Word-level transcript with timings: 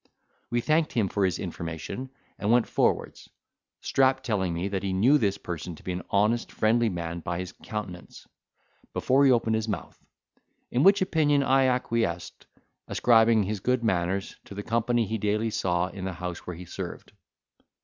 We 0.49 0.61
thanked 0.61 0.93
him 0.93 1.09
for 1.09 1.25
his 1.25 1.37
information, 1.37 2.09
and 2.39 2.51
went 2.51 2.65
forwards, 2.67 3.29
Strap 3.81 4.23
telling 4.23 4.51
me, 4.51 4.67
that 4.67 4.81
he 4.81 4.93
knew 4.93 5.19
this 5.19 5.37
person 5.37 5.75
to 5.75 5.83
be 5.83 5.91
an 5.91 6.01
honest 6.09 6.51
friendly 6.51 6.89
man 6.89 7.19
by 7.19 7.37
his 7.37 7.51
countenance, 7.51 8.25
before 8.93 9.23
he 9.25 9.31
opened 9.31 9.57
his 9.57 9.67
mouth; 9.67 10.03
in 10.71 10.81
which 10.81 11.03
opinion 11.03 11.43
I 11.43 11.67
acquiesced, 11.67 12.47
ascribing 12.87 13.43
his 13.43 13.59
good 13.59 13.83
manners 13.83 14.37
to 14.45 14.55
the 14.55 14.63
company 14.63 15.05
he 15.05 15.19
daily 15.19 15.51
saw 15.51 15.89
in 15.89 16.05
the 16.05 16.13
house 16.13 16.47
where 16.47 16.55
he 16.55 16.65
served. 16.65 17.11